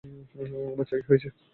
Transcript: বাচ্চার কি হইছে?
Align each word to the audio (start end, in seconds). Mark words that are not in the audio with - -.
বাচ্চার 0.77 0.99
কি 0.99 1.07
হইছে? 1.09 1.29